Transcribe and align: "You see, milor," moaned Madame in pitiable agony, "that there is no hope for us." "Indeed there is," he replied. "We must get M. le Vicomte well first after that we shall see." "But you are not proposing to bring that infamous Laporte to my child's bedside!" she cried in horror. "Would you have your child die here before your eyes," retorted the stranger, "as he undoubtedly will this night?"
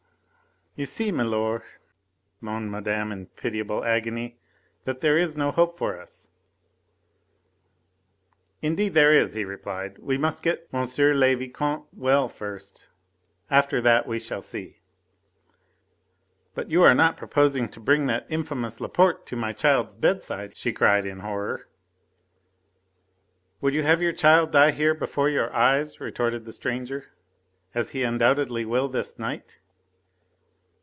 "You 0.73 0.85
see, 0.85 1.11
milor," 1.11 1.65
moaned 2.39 2.71
Madame 2.71 3.11
in 3.11 3.25
pitiable 3.25 3.83
agony, 3.83 4.39
"that 4.85 5.01
there 5.01 5.17
is 5.17 5.35
no 5.35 5.51
hope 5.51 5.77
for 5.77 5.99
us." 5.99 6.29
"Indeed 8.61 8.93
there 8.93 9.11
is," 9.11 9.33
he 9.33 9.43
replied. 9.43 9.97
"We 9.97 10.17
must 10.17 10.43
get 10.43 10.69
M. 10.71 10.83
le 10.87 11.35
Vicomte 11.35 11.89
well 11.91 12.29
first 12.29 12.87
after 13.49 13.81
that 13.81 14.07
we 14.07 14.17
shall 14.17 14.41
see." 14.41 14.79
"But 16.55 16.71
you 16.71 16.83
are 16.83 16.95
not 16.95 17.17
proposing 17.17 17.67
to 17.67 17.81
bring 17.81 18.07
that 18.07 18.25
infamous 18.29 18.79
Laporte 18.79 19.25
to 19.25 19.35
my 19.35 19.51
child's 19.51 19.97
bedside!" 19.97 20.55
she 20.55 20.71
cried 20.71 21.05
in 21.05 21.19
horror. 21.19 21.67
"Would 23.59 23.73
you 23.73 23.83
have 23.83 24.01
your 24.01 24.13
child 24.13 24.51
die 24.51 24.71
here 24.71 24.93
before 24.93 25.27
your 25.27 25.53
eyes," 25.53 25.99
retorted 25.99 26.45
the 26.45 26.53
stranger, 26.53 27.11
"as 27.75 27.89
he 27.89 28.03
undoubtedly 28.03 28.63
will 28.63 28.87
this 28.87 29.19
night?" 29.19 29.57